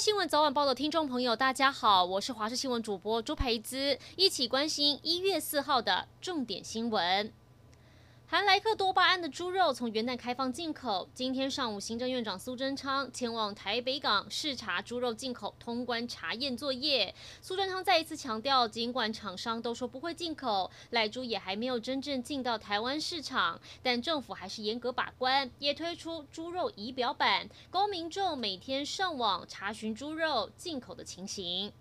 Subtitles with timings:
[0.00, 7.30] 新闻早晚报的听众朋友，大家好，我是华视新闻主播朱培姿，一起关心一月四号的重点新闻。
[8.30, 11.08] 含莱克多巴胺的猪肉从元旦开放进口。
[11.12, 17.12] 今天上午，行政院长苏贞昌前往台北港视察猪肉进口通关查验作业。
[17.42, 31.72] 苏贞昌再一次强调，尽管厂商都说不会进口，莱猪也还没有真正进到台湾市场，但政府还是严格把关，也推出猪肉仪表板，供民众每天上网查询猪肉进口的情形。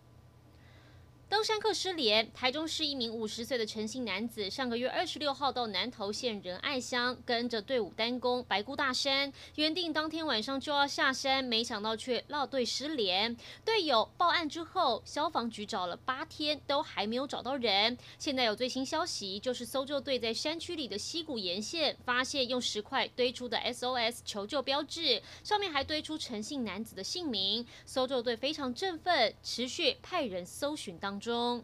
[1.39, 13.37] 登山客失联，台中市一名五十岁的陈姓男子，上个月二十六号到南投县仁爱乡，跟着队伍单攻白姑大山，原定当天晚上就要下山，没想到却落队失联。
[13.63, 17.97] 队友报案之后，消防局找了八天都还没有找到人。
[18.17, 27.65] 现在有最新消息，就是搜救队在山区里的溪谷沿线发现用石块堆出的 SOS 求救标志，上面还堆出陈姓男子的姓名。
[27.85, 31.28] 搜救队非常振奋，持续派人搜寻当中。
[31.29, 31.63] 中，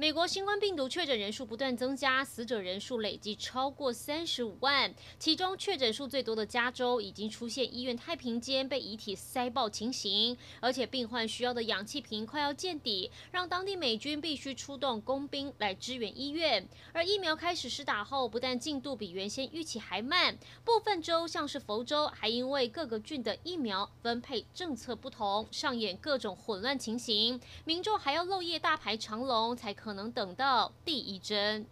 [0.00, 4.94] 美国新冠病毒确诊人数不断增加，死者人数累计超过三十五万。
[5.18, 16.66] 其中确诊数最多的加州已经出现医院太平间被遗体塞爆情形，而且病患需要的氧气瓶快要见底，让当地美军必须出动工兵来支援医院。
[16.94, 29.89] 而疫苗开始施打后，不但进度比原先预期还慢，部分州像是佛州，还因为各个郡的疫苗分配政策不同，上演各种混乱情形，民众还要漏夜大排长龙才可。
[29.90, 31.66] 可能等到第一针。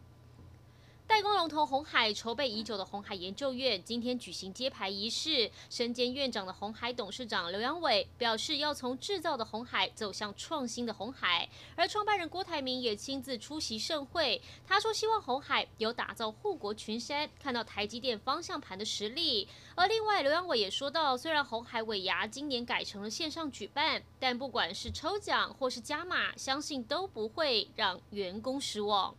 [1.09, 11.49] 代工龙头鸿海筹备已久的鸿海研究院今天举行揭牌仪式，身兼院长的鸿海董事长刘扬伟表示，要从制造的红海走向创新的红海。
[11.75, 19.49] 而创办人郭台铭也亲自出席盛会，他说希望红海有打造护国群山，看到台积电方向盘的实力。
[19.75, 29.17] 而另外，刘扬伟也说到，虽然红海尾牙今年改成了线上举办，但不管是抽奖或是加码，相信都不会让员工失望。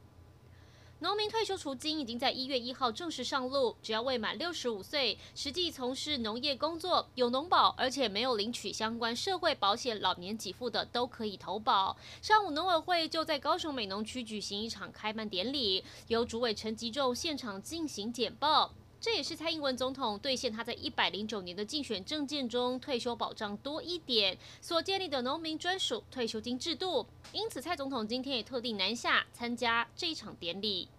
[1.01, 11.95] 农民退休除金已经在一月一号正式上路，只要未满六十五岁，实际从事农业工作、有农保，而且没有领取相关社会保险老年给付的，都可以投保。
[12.21, 18.73] 上午农委会就在高雄美农区举行一场开办典礼，由主委陈吉仲现场进行简报。
[19.01, 27.05] 这也是蔡英文总统兑现他在一百零九年的竞选政见中退休保障多一点所建立的农民专属退休金制度。
[27.31, 30.89] 因此，蔡总统今天也特地南下参加这一场典礼。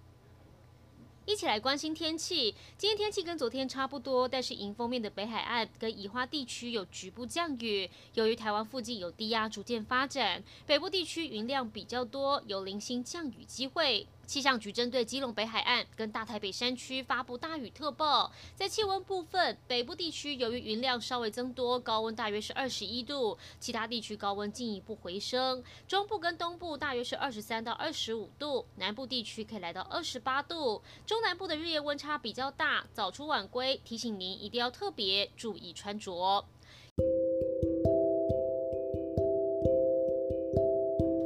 [1.27, 2.55] 一起来关心天气。
[2.79, 7.89] 今天天气跟昨天差不多，但是迎风面的北海岸跟宜花地区有局部降雨。
[8.15, 14.07] 由于台湾附近有低压逐渐发展，北部地区云量比较多，有零星降雨机会。
[14.31, 18.31] 气象局针对基隆北海岸跟大台北山区发布大雨特报。
[18.55, 25.65] 在气温部分，北部地区由于云量稍微增多，高温大约是二十一度；其他地区高温进一步回升。
[25.89, 30.81] 中部跟东部大约是二十三到二十五度，南部地区可以来到二十八度。
[31.05, 36.45] 中南部的日夜温差比较大，早出晚归，提醒您一定要特别注意穿着。